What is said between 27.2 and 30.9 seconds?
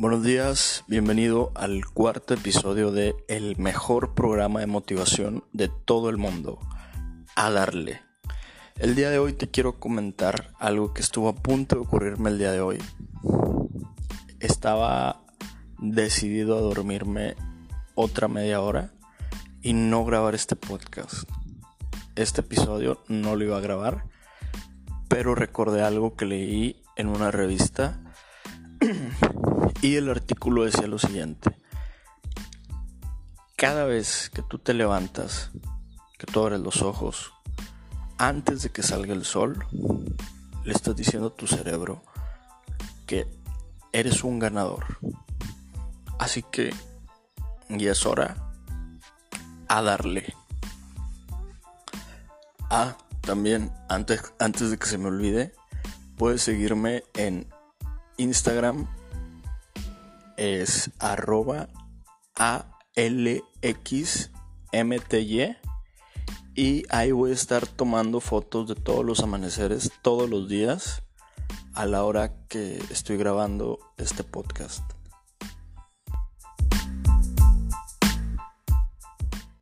revista y el artículo decía